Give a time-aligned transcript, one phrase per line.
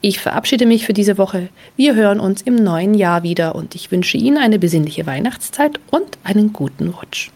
[0.00, 1.48] Ich verabschiede mich für diese Woche.
[1.76, 6.18] Wir hören uns im neuen Jahr wieder und ich wünsche Ihnen eine besinnliche Weihnachtszeit und
[6.24, 7.30] einen guten Rutsch.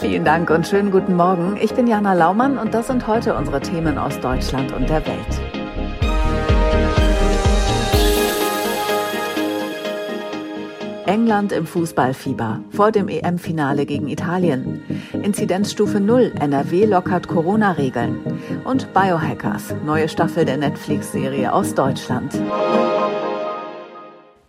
[0.00, 1.58] Vielen Dank und schönen guten Morgen.
[1.62, 5.53] Ich bin Jana Laumann und das sind heute unsere Themen aus Deutschland und der Welt.
[11.06, 14.82] England im Fußballfieber vor dem EM-Finale gegen Italien.
[15.12, 18.20] Inzidenzstufe 0, NRW lockert Corona-Regeln.
[18.64, 22.32] Und Biohackers, neue Staffel der Netflix-Serie aus Deutschland.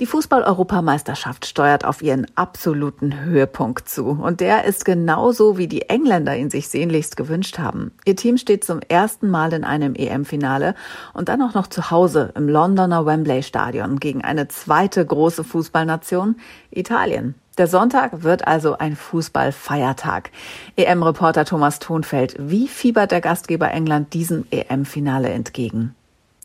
[0.02, 4.08] Die Fußball-Europameisterschaft steuert auf ihren absoluten Höhepunkt zu.
[4.08, 7.94] Und der ist genauso, wie die Engländer ihn sich sehnlichst gewünscht haben.
[8.04, 10.76] Ihr Team steht zum ersten Mal in einem EM-Finale
[11.14, 16.36] und dann auch noch zu Hause im Londoner Wembley Stadion gegen eine zweite große Fußballnation,
[16.72, 17.36] Italien.
[17.58, 20.32] Der Sonntag wird also ein Fußballfeiertag.
[20.76, 25.96] EM-Reporter Thomas Thonfeld, wie fiebert der Gastgeber England diesem EM-Finale entgegen?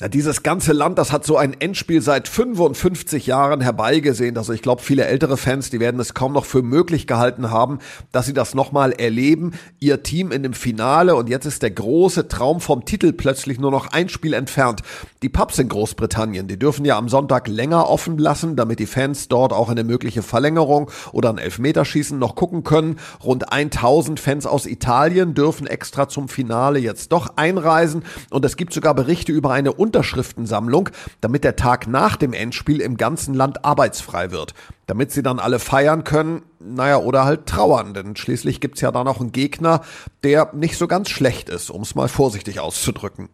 [0.01, 4.39] Ja, dieses ganze Land, das hat so ein Endspiel seit 55 Jahren herbeigesehen.
[4.39, 7.81] Also ich glaube, viele ältere Fans, die werden es kaum noch für möglich gehalten haben,
[8.11, 9.53] dass sie das nochmal erleben.
[9.79, 13.71] Ihr Team in dem Finale und jetzt ist der große Traum vom Titel plötzlich nur
[13.71, 14.81] noch ein Spiel entfernt.
[15.23, 19.29] Die Pubs in Großbritannien, die dürfen ja am Sonntag länger offen lassen, damit die Fans
[19.29, 22.99] dort auch eine mögliche Verlängerung oder ein Elfmeterschießen noch gucken können.
[23.23, 28.73] Rund 1000 Fans aus Italien dürfen extra zum Finale jetzt doch einreisen und es gibt
[28.73, 30.91] sogar Berichte über eine Unterschriftensammlung,
[31.21, 34.55] damit der Tag nach dem Endspiel im ganzen Land arbeitsfrei wird.
[34.87, 39.03] Damit sie dann alle feiern können, naja, oder halt trauern, denn schließlich gibt's ja da
[39.03, 39.81] noch einen Gegner,
[40.23, 43.31] der nicht so ganz schlecht ist, um es mal vorsichtig auszudrücken.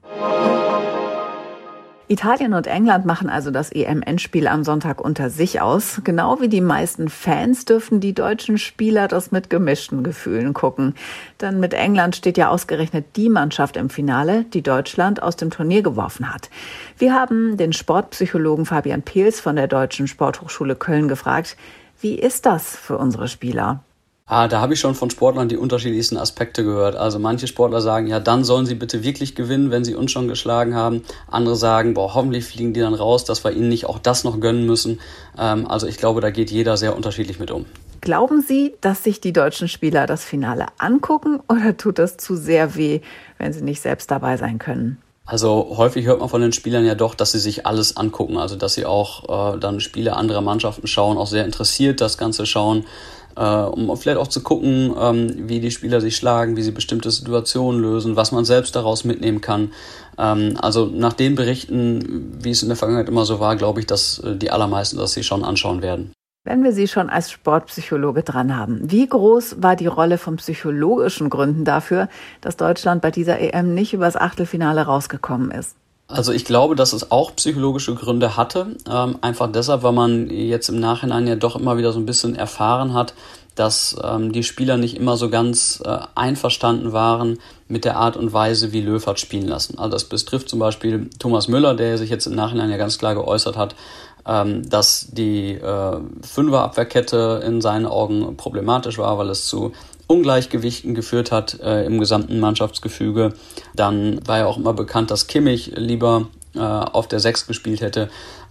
[2.08, 6.02] Italien und England machen also das EM-Endspiel am Sonntag unter sich aus.
[6.04, 10.94] Genau wie die meisten Fans dürfen die deutschen Spieler das mit gemischten Gefühlen gucken.
[11.40, 15.82] Denn mit England steht ja ausgerechnet die Mannschaft im Finale, die Deutschland aus dem Turnier
[15.82, 16.48] geworfen hat.
[16.96, 21.56] Wir haben den Sportpsychologen Fabian Peels von der Deutschen Sporthochschule Köln gefragt,
[22.00, 23.82] wie ist das für unsere Spieler?
[24.28, 26.96] Ah, da habe ich schon von Sportlern die unterschiedlichsten Aspekte gehört.
[26.96, 30.26] Also manche Sportler sagen, ja, dann sollen sie bitte wirklich gewinnen, wenn sie uns schon
[30.26, 31.04] geschlagen haben.
[31.30, 34.40] Andere sagen, boah, hoffentlich fliegen die dann raus, dass wir ihnen nicht auch das noch
[34.40, 34.98] gönnen müssen.
[35.38, 37.66] Ähm, also ich glaube, da geht jeder sehr unterschiedlich mit um.
[38.00, 42.74] Glauben Sie, dass sich die deutschen Spieler das Finale angucken oder tut das zu sehr
[42.74, 43.02] weh,
[43.38, 45.00] wenn sie nicht selbst dabei sein können?
[45.24, 48.54] Also häufig hört man von den Spielern ja doch, dass sie sich alles angucken, also
[48.54, 52.84] dass sie auch äh, dann Spiele anderer Mannschaften schauen, auch sehr interessiert das Ganze schauen
[53.36, 57.10] äh, um vielleicht auch zu gucken, ähm, wie die Spieler sich schlagen, wie sie bestimmte
[57.10, 59.72] Situationen lösen, was man selbst daraus mitnehmen kann.
[60.18, 63.86] Ähm, also nach den Berichten, wie es in der Vergangenheit immer so war, glaube ich,
[63.86, 66.12] dass äh, die allermeisten das sich schon anschauen werden.
[66.44, 71.28] Wenn wir Sie schon als Sportpsychologe dran haben, wie groß war die Rolle von psychologischen
[71.28, 72.08] Gründen dafür,
[72.40, 75.76] dass Deutschland bei dieser EM nicht übers Achtelfinale rausgekommen ist?
[76.08, 78.76] Also ich glaube, dass es auch psychologische Gründe hatte.
[78.88, 82.36] Ähm, einfach deshalb, weil man jetzt im Nachhinein ja doch immer wieder so ein bisschen
[82.36, 83.14] erfahren hat,
[83.56, 87.38] dass ähm, die Spieler nicht immer so ganz äh, einverstanden waren
[87.68, 89.78] mit der Art und Weise, wie Löw hat spielen lassen.
[89.78, 93.14] Also das betrifft zum Beispiel Thomas Müller, der sich jetzt im Nachhinein ja ganz klar
[93.14, 93.74] geäußert hat,
[94.26, 99.72] ähm, dass die äh, Fünferabwehrkette in seinen Augen problematisch war, weil es zu
[100.06, 103.34] Ungleichgewichten geführt hat äh, im gesamten Mannschaftsgefüge.
[103.74, 108.08] Dann war ja auch immer bekannt, dass Kimmich lieber äh, auf der Sechs gespielt hätte.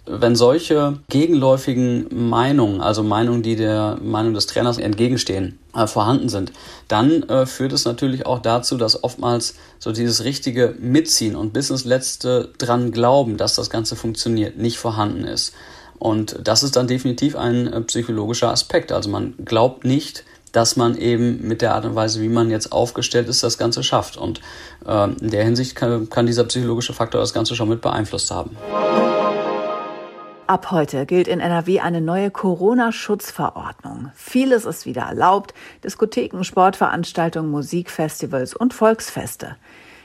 [0.08, 6.52] Wenn solche gegenläufigen Meinungen, also Meinungen, die der Meinung des Trainers entgegenstehen, äh, vorhanden sind,
[6.88, 11.72] dann äh, führt es natürlich auch dazu, dass oftmals so dieses richtige Mitziehen und bis
[11.72, 15.54] ins Letzte dran glauben, dass das Ganze funktioniert, nicht vorhanden ist.
[15.98, 18.92] Und das ist dann definitiv ein äh, psychologischer Aspekt.
[18.92, 20.24] Also man glaubt nicht,
[20.56, 23.84] dass man eben mit der Art und Weise, wie man jetzt aufgestellt ist, das Ganze
[23.84, 24.16] schafft.
[24.16, 24.40] Und
[24.88, 28.56] äh, in der Hinsicht kann, kann dieser psychologische Faktor das Ganze schon mit beeinflusst haben.
[30.48, 34.12] Ab heute gilt in NRW eine neue Corona-Schutzverordnung.
[34.16, 35.54] Vieles ist wieder erlaubt.
[35.84, 39.56] Diskotheken, Sportveranstaltungen, Musikfestivals und Volksfeste.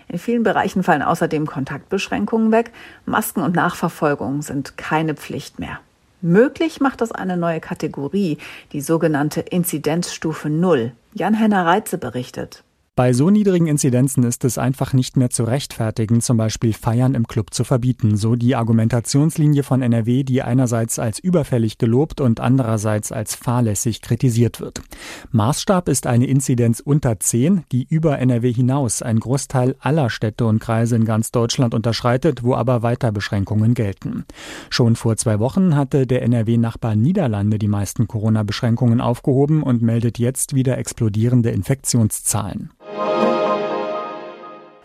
[0.08, 2.72] In vielen Bereichen fallen außerdem Kontaktbeschränkungen weg.
[3.04, 5.78] Masken und Nachverfolgung sind keine Pflicht mehr.
[6.22, 8.38] Möglich macht das eine neue Kategorie,
[8.72, 10.92] die sogenannte Inzidenzstufe Null.
[11.14, 12.62] Jan-Henner Reitze berichtet.
[13.00, 17.26] Bei so niedrigen Inzidenzen ist es einfach nicht mehr zu rechtfertigen, zum Beispiel Feiern im
[17.26, 23.10] Club zu verbieten, so die Argumentationslinie von NRW, die einerseits als überfällig gelobt und andererseits
[23.10, 24.82] als fahrlässig kritisiert wird.
[25.30, 30.58] Maßstab ist eine Inzidenz unter 10, die über NRW hinaus ein Großteil aller Städte und
[30.58, 34.26] Kreise in ganz Deutschland unterschreitet, wo aber weiter Beschränkungen gelten.
[34.68, 40.54] Schon vor zwei Wochen hatte der NRW-Nachbar Niederlande die meisten Corona-Beschränkungen aufgehoben und meldet jetzt
[40.54, 42.68] wieder explodierende Infektionszahlen.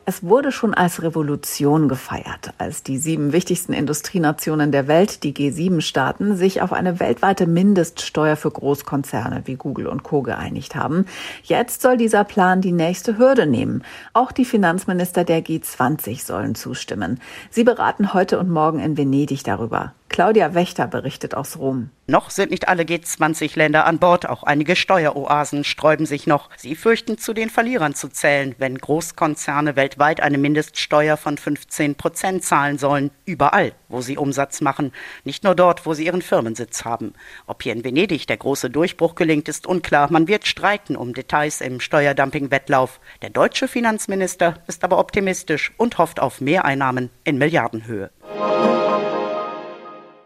[0.07, 6.35] Es wurde schon als Revolution gefeiert, als die sieben wichtigsten Industrienationen der Welt, die G7-Staaten,
[6.35, 10.21] sich auf eine weltweite Mindeststeuer für Großkonzerne wie Google und Co.
[10.21, 11.07] geeinigt haben.
[11.41, 13.83] Jetzt soll dieser Plan die nächste Hürde nehmen.
[14.13, 17.19] Auch die Finanzminister der G20 sollen zustimmen.
[17.49, 19.95] Sie beraten heute und morgen in Venedig darüber.
[20.07, 21.89] Claudia Wächter berichtet aus Rom.
[22.07, 26.51] Noch sind nicht alle G20-Länder an Bord, auch einige Steueroasen sträuben sich noch.
[26.55, 32.43] Sie fürchten, zu den Verlierern zu zählen, wenn Großkonzerne weltweit eine Mindeststeuer von 15 Prozent
[32.43, 34.91] zahlen sollen, überall, wo sie Umsatz machen,
[35.23, 37.13] nicht nur dort, wo sie ihren Firmensitz haben.
[37.47, 40.11] Ob hier in Venedig der große Durchbruch gelingt, ist unklar.
[40.11, 42.99] Man wird streiten um Details im Steuerdumping-Wettlauf.
[43.21, 48.11] Der deutsche Finanzminister ist aber optimistisch und hofft auf Mehreinnahmen in Milliardenhöhe.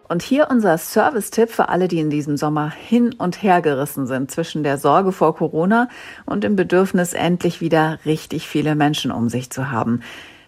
[0.09, 4.31] Und hier unser Service-Tipp für alle, die in diesem Sommer hin und her gerissen sind
[4.31, 5.87] zwischen der Sorge vor Corona
[6.25, 10.01] und dem Bedürfnis, endlich wieder richtig viele Menschen um sich zu haben.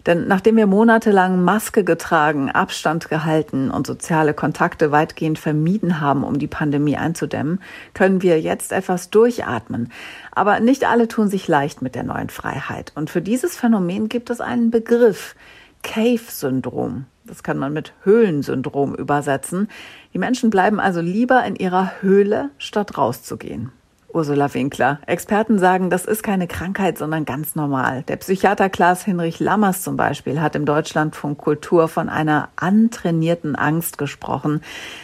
[0.04, 6.40] Denn nachdem wir monatelang Maske getragen, Abstand gehalten und soziale Kontakte weitgehend vermieden haben, um
[6.40, 7.60] die Pandemie einzudämmen,
[7.94, 9.92] können wir jetzt etwas durchatmen.
[10.32, 12.90] Aber nicht alle tun sich leicht mit der neuen Freiheit.
[12.96, 15.36] Und für dieses Phänomen gibt es einen Begriff.
[15.84, 17.06] Cave-Syndrom.
[17.24, 19.68] Das kann man mit Höhlensyndrom übersetzen.
[20.12, 23.70] Die Menschen bleiben also lieber in ihrer Höhle, statt rauszugehen.
[24.14, 24.98] Ursula Winkler.
[25.06, 28.02] Experten sagen, das ist keine Krankheit, sondern ganz normal.
[28.08, 33.98] Der Psychiater Klaas Hinrich Lammers zum Beispiel hat im Deutschlandfunk Kultur von einer antrainierten Angst
[33.98, 34.60] gesprochen.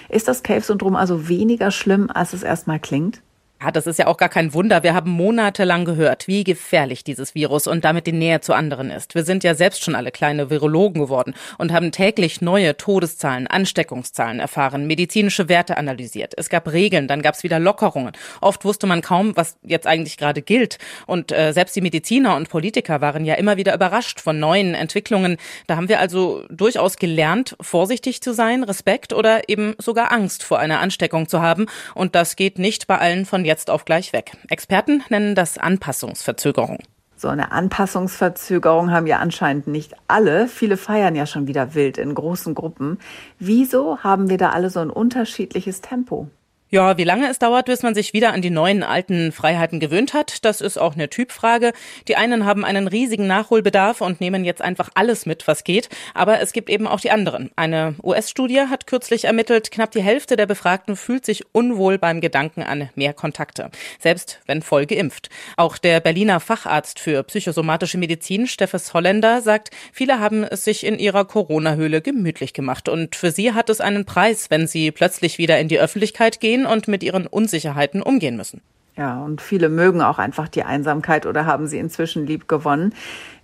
[0.09, 3.23] Ist das Cave-Syndrom also weniger schlimm, als es erstmal klingt?
[3.61, 4.85] Ja, das ist ja auch gar kein Wunder.
[4.85, 9.17] Wir haben monatelang gehört, wie gefährlich dieses Virus und damit die Nähe zu anderen ist.
[9.17, 14.39] Wir sind ja selbst schon alle kleine Virologen geworden und haben täglich neue Todeszahlen, Ansteckungszahlen
[14.39, 16.35] erfahren, medizinische Werte analysiert.
[16.37, 18.13] Es gab Regeln, dann gab es wieder Lockerungen.
[18.41, 20.79] Oft wusste man kaum, was jetzt eigentlich gerade gilt.
[21.07, 25.37] Und äh, selbst die Mediziner und Politiker waren ja immer wieder überrascht von neuen Entwicklungen.
[25.67, 30.61] Da haben wir also durchaus gelernt, vorsichtig zu sein, Respekt oder eben sogar Angst vor
[30.61, 31.67] einer Ansteckung zu haben.
[31.97, 34.37] Und das geht nicht bei allen von jetzt auf gleich weg.
[34.49, 36.79] Experten nennen das Anpassungsverzögerung.
[37.17, 40.47] So eine Anpassungsverzögerung haben ja anscheinend nicht alle.
[40.47, 42.99] Viele feiern ja schon wieder wild in großen Gruppen.
[43.41, 46.29] Wieso haben wir da alle so ein unterschiedliches Tempo?
[46.71, 50.13] Ja, wie lange es dauert, bis man sich wieder an die neuen alten Freiheiten gewöhnt
[50.13, 51.73] hat, das ist auch eine Typfrage.
[52.09, 55.89] Die einen haben einen riesigen Nachholbedarf und nehmen jetzt einfach alles mit, was geht.
[56.13, 57.51] Aber es gibt eben auch die anderen.
[57.57, 62.63] Eine US-Studie hat kürzlich ermittelt, knapp die Hälfte der Befragten fühlt sich unwohl beim Gedanken
[62.63, 65.31] an mehr Kontakte, selbst wenn voll geimpft.
[65.57, 70.99] Auch der Berliner Facharzt für psychosomatische Medizin, Steffes Holländer, sagt, viele haben es sich in
[70.99, 72.91] ihrer Corona-Höhle gemütlich gemacht.
[72.91, 76.58] Und für sie hat es einen Preis, wenn sie plötzlich wieder in die Öffentlichkeit gehen
[76.67, 78.61] und mit ihren Unsicherheiten umgehen müssen.
[78.97, 82.93] Ja, und viele mögen auch einfach die Einsamkeit oder haben sie inzwischen lieb gewonnen.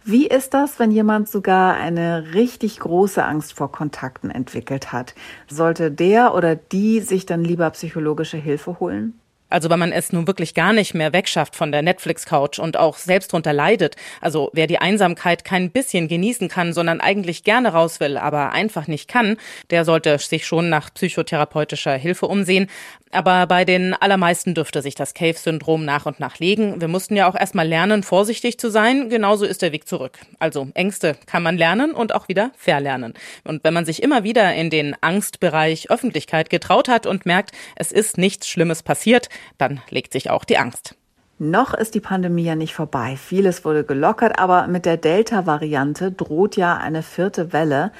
[0.05, 5.15] Wie ist das, wenn jemand sogar eine richtig große Angst vor Kontakten entwickelt hat?
[5.47, 9.15] Sollte der oder die sich dann lieber psychologische Hilfe holen?
[9.55, 12.97] Also wenn man es nun wirklich gar nicht mehr wegschafft von der Netflix-Couch und auch
[12.99, 18.01] selbst drunter leidet, also wer die Einsamkeit kein bisschen genießen kann, sondern eigentlich gerne raus
[18.01, 19.37] will, aber einfach nicht kann,
[19.71, 22.69] der sollte sich schon nach psychotherapeutischer Hilfe umsehen.
[23.13, 26.81] Aber bei den allermeisten dürfte sich das Cave-Syndrom nach und nach legen.
[26.81, 29.09] Wir mussten ja auch erstmal lernen, vorsichtig zu sein.
[29.09, 30.19] Genauso ist der Weg zurück.
[30.41, 33.15] Also Ängste kann man lernen und auch wieder verlernen.
[33.45, 37.93] Und wenn man sich immer wieder in den Angstbereich Öffentlichkeit getraut hat und merkt, es
[37.93, 40.97] ist nichts Schlimmes passiert, dann legt sich auch die Angst.
[41.39, 43.17] Noch ist die Pandemie ja nicht vorbei.
[43.17, 47.91] Vieles wurde gelockert, aber mit der Delta-Variante droht ja eine vierte Welle.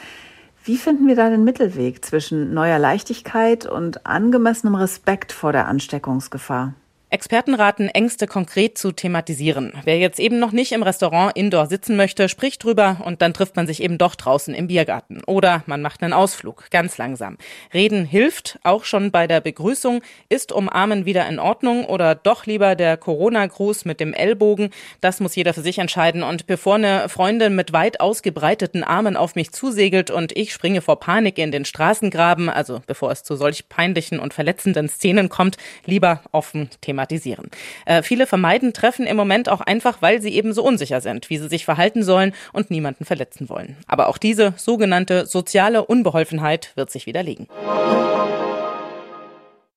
[0.63, 6.75] Wie finden wir da den Mittelweg zwischen neuer Leichtigkeit und angemessenem Respekt vor der Ansteckungsgefahr?
[7.15, 9.75] Experten raten, Ängste konkret zu thematisieren.
[9.85, 13.55] Wer jetzt eben noch nicht im Restaurant indoor sitzen möchte, spricht drüber und dann trifft
[13.55, 15.23] man sich eben doch draußen im Biergarten.
[15.23, 17.39] Oder man macht einen Ausflug, ganz langsam.
[17.73, 20.03] Reden hilft, auch schon bei der Begrüßung.
[20.29, 24.71] Ist Umarmen wieder in Ordnung oder doch lieber der Corona-Gruß mit dem Ellbogen?
[25.01, 26.25] Das muss jeder für sich entscheiden.
[26.25, 30.99] Und bevor eine Freundin mit weit ausgebreiteten Armen auf mich zusegelt und ich springe vor
[30.99, 36.21] Panik in den Straßengraben, also bevor es zu solch peinlichen und verletzenden Szenen kommt, lieber
[36.33, 37.51] offen thematisieren thematisieren.
[37.87, 41.39] Äh, viele vermeiden Treffen im Moment auch einfach, weil sie eben so unsicher sind, wie
[41.39, 43.77] sie sich verhalten sollen und niemanden verletzen wollen.
[43.87, 47.49] Aber auch diese sogenannte soziale Unbeholfenheit wird sich widerlegen.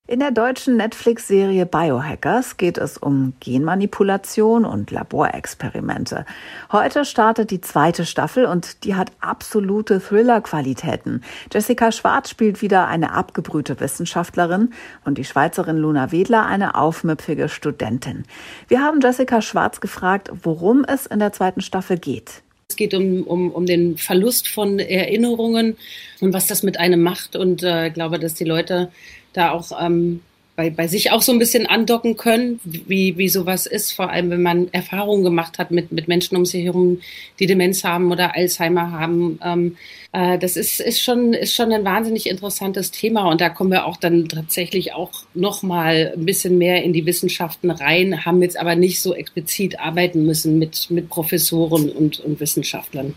[0.10, 6.26] In der deutschen Netflix-Serie Biohackers geht es um Genmanipulation und Laborexperimente.
[6.72, 11.24] Heute startet die zweite Staffel und die hat absolute Thriller-Qualitäten.
[11.52, 14.72] Jessica Schwarz spielt wieder eine abgebrühte Wissenschaftlerin
[15.04, 18.24] und die Schweizerin Luna Wedler eine aufmüpfige Studentin.
[18.70, 22.44] Wir haben Jessica Schwarz gefragt, worum es in der zweiten Staffel geht.
[22.70, 25.76] Es geht um, um, um den Verlust von Erinnerungen
[26.22, 27.36] und was das mit einem macht.
[27.36, 28.90] Und äh, ich glaube, dass die Leute
[29.38, 30.22] da auch ähm,
[30.58, 34.32] bei, bei sich auch so ein bisschen andocken können, wie, wie sowas ist, vor allem
[34.32, 37.00] wenn man Erfahrungen gemacht hat mit, mit Menschen um sich herum,
[37.39, 39.39] die Demenz haben oder Alzheimer haben.
[39.46, 39.77] Ähm,
[40.13, 43.86] äh, das ist, ist, schon, ist schon ein wahnsinnig interessantes Thema und da kommen wir
[43.86, 48.75] auch dann tatsächlich auch nochmal ein bisschen mehr in die Wissenschaften rein, haben jetzt aber
[48.75, 53.13] nicht so explizit arbeiten müssen mit, mit Professoren und, und Wissenschaftlern.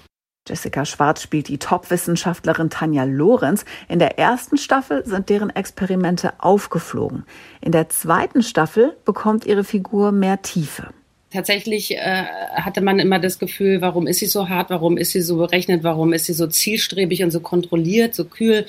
[0.48, 3.64] Jessica Schwarz spielt die Top-Wissenschaftlerin Tanja Lorenz.
[3.88, 7.24] In der ersten Staffel sind deren Experimente aufgeflogen.
[7.60, 10.88] In der zweiten Staffel bekommt ihre Figur mehr Tiefe.
[11.32, 15.20] Tatsächlich äh, hatte man immer das Gefühl, warum ist sie so hart, warum ist sie
[15.20, 18.66] so berechnet, warum ist sie so zielstrebig und so kontrolliert, so kühl.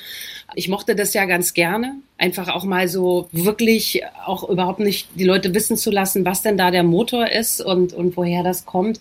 [0.54, 5.24] Ich mochte das ja ganz gerne, einfach auch mal so wirklich auch überhaupt nicht die
[5.24, 9.00] Leute wissen zu lassen, was denn da der Motor ist und, und woher das kommt.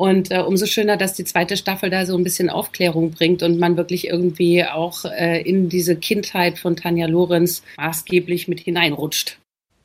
[0.00, 3.58] Und äh, umso schöner, dass die zweite Staffel da so ein bisschen Aufklärung bringt und
[3.58, 9.38] man wirklich irgendwie auch äh, in diese Kindheit von Tanja Lorenz maßgeblich mit hineinrutscht.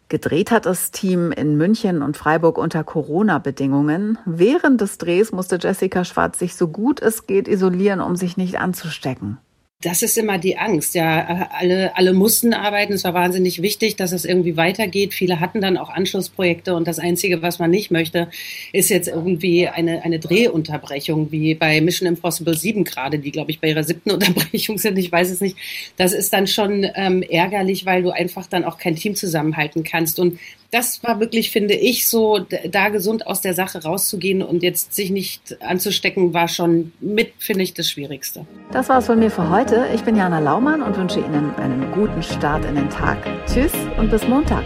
[0.07, 4.17] Gedreht hat das Team in München und Freiburg unter Corona-Bedingungen.
[4.25, 8.57] Während des Drehs musste Jessica Schwarz sich so gut es geht isolieren, um sich nicht
[8.57, 9.37] anzustecken.
[9.81, 10.95] Das ist immer die Angst.
[10.95, 12.93] Ja, alle, alle mussten arbeiten.
[12.93, 15.13] Es war wahnsinnig wichtig, dass es irgendwie weitergeht.
[15.13, 18.29] Viele hatten dann auch Anschlussprojekte und das Einzige, was man nicht möchte,
[18.71, 23.59] ist jetzt irgendwie eine, eine Drehunterbrechung, wie bei Mission Impossible 7 gerade, die, glaube ich,
[23.59, 24.97] bei ihrer siebten Unterbrechung sind.
[24.97, 25.57] Ich weiß es nicht.
[25.97, 30.19] Das ist dann schon ähm, ärgerlich, weil du einfach dann auch kein Team zusammenhalten kannst.
[30.19, 30.39] Und
[30.75, 35.09] das war wirklich, finde ich, so, da gesund aus der Sache rauszugehen und jetzt sich
[35.09, 38.45] nicht anzustecken, war schon mit, finde ich, das Schwierigste.
[38.73, 39.87] Das war's von mir für heute.
[39.95, 43.17] Ich bin Jana Laumann und wünsche Ihnen einen guten Start in den Tag.
[43.47, 44.65] Tschüss und bis Montag.